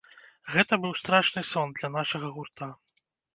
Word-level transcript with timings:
Гэта 0.53 0.73
быў 0.85 0.95
страшны 1.01 1.43
сон 1.51 1.75
для 1.81 1.93
нашага 1.97 2.33
гурта. 2.39 2.71